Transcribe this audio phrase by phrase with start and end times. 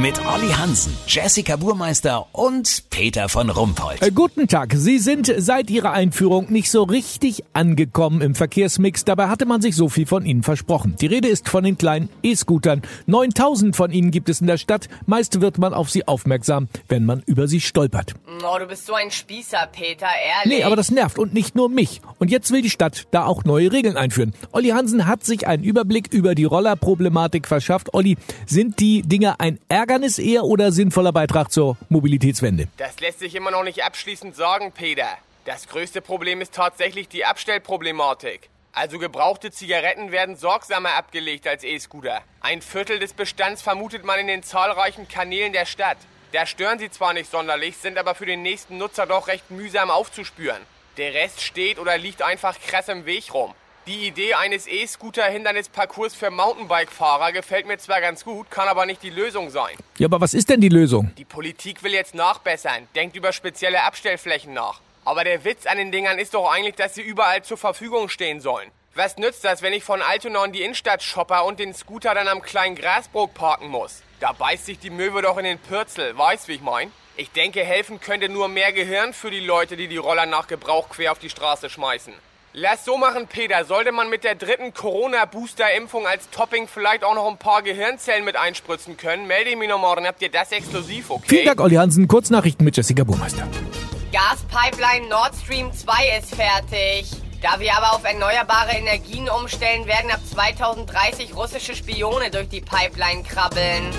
[0.00, 4.00] Mit Olli Hansen, Jessica Burmeister und Peter von Rumpold.
[4.00, 4.72] Äh, guten Tag.
[4.76, 9.04] Sie sind seit Ihrer Einführung nicht so richtig angekommen im Verkehrsmix.
[9.04, 10.94] Dabei hatte man sich so viel von Ihnen versprochen.
[11.00, 12.82] Die Rede ist von den kleinen E-Scootern.
[13.06, 14.88] 9000 von ihnen gibt es in der Stadt.
[15.06, 18.14] Meist wird man auf sie aufmerksam, wenn man über sie stolpert.
[18.44, 20.58] Oh, du bist so ein Spießer, Peter, ehrlich.
[20.60, 22.02] Nee, aber das nervt und nicht nur mich.
[22.20, 24.32] Und jetzt will die Stadt da auch neue Regeln einführen.
[24.52, 27.94] Olli Hansen hat sich einen Überblick über die Rollerproblematik verschafft.
[27.94, 32.68] Olli, sind die Dinger ein Ärgernis eher oder sinnvoller Beitrag zur Mobilitätswende?
[32.76, 35.08] Das lässt sich immer noch nicht abschließend sagen, Peter.
[35.46, 38.50] Das größte Problem ist tatsächlich die Abstellproblematik.
[38.74, 42.20] Also gebrauchte Zigaretten werden sorgsamer abgelegt als E-Scooter.
[42.42, 45.96] Ein Viertel des Bestands vermutet man in den zahlreichen Kanälen der Stadt.
[46.32, 49.90] Da stören sie zwar nicht sonderlich, sind aber für den nächsten Nutzer doch recht mühsam
[49.90, 50.60] aufzuspüren.
[50.98, 53.54] Der Rest steht oder liegt einfach krass im Weg rum.
[53.88, 59.08] Die Idee eines E-Scooter-Hindernisparcours für Mountainbike-Fahrer gefällt mir zwar ganz gut, kann aber nicht die
[59.08, 59.78] Lösung sein.
[59.96, 61.10] Ja, aber was ist denn die Lösung?
[61.16, 64.82] Die Politik will jetzt nachbessern, denkt über spezielle Abstellflächen nach.
[65.06, 68.42] Aber der Witz an den Dingern ist doch eigentlich, dass sie überall zur Verfügung stehen
[68.42, 68.70] sollen.
[68.94, 72.28] Was nützt das, wenn ich von Altona in die Innenstadt shopper und den Scooter dann
[72.28, 74.02] am kleinen Grasbrook parken muss?
[74.20, 76.92] Da beißt sich die Möwe doch in den Pürzel, weißt wie ich mein?
[77.16, 80.90] Ich denke, helfen könnte nur mehr Gehirn für die Leute, die die Roller nach Gebrauch
[80.90, 82.12] quer auf die Straße schmeißen.
[82.54, 83.64] Lass so machen, Peter.
[83.66, 88.36] Sollte man mit der dritten Corona-Booster-Impfung als Topping vielleicht auch noch ein paar Gehirnzellen mit
[88.36, 90.06] einspritzen können, melde ich mich noch morgen.
[90.06, 91.26] Habt ihr das exklusiv, okay?
[91.26, 92.08] Vielen Dank, Olli Hansen.
[92.08, 93.46] Kurznachrichten mit Jessica Burmeister.
[94.12, 97.10] Gaspipeline Nord Stream 2 ist fertig.
[97.42, 103.22] Da wir aber auf erneuerbare Energien umstellen, werden ab 2030 russische Spione durch die Pipeline
[103.24, 103.90] krabbeln.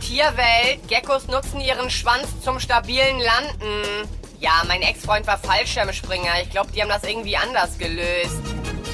[0.00, 4.19] Tierwelt, Geckos nutzen ihren Schwanz zum stabilen Landen.
[4.40, 6.40] Ja, mein Ex-Freund war Fallschirmspringer.
[6.42, 8.40] Ich glaube, die haben das irgendwie anders gelöst.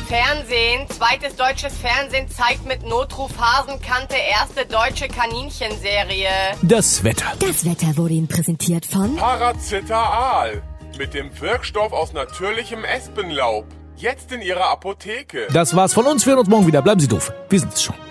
[0.08, 6.28] Fernsehen, zweites deutsches Fernsehen zeigt mit Notruf Hasenkante erste deutsche Kaninchenserie.
[6.62, 7.32] Das Wetter.
[7.38, 10.62] Das Wetter wurde Ihnen präsentiert von Paracetal
[10.98, 13.66] mit dem Wirkstoff aus natürlichem Espenlaub.
[13.96, 15.46] Jetzt in Ihrer Apotheke.
[15.52, 16.26] Das war's von uns.
[16.26, 16.82] Wir hören uns morgen wieder.
[16.82, 17.32] Bleiben Sie doof.
[17.48, 18.05] Wir sind's schon.